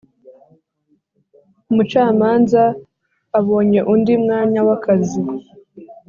umucamanza 1.69 2.63
abonye 3.39 3.79
undi 3.93 4.13
mwanya 4.23 4.59
w 4.67 4.69
akazi 4.75 5.21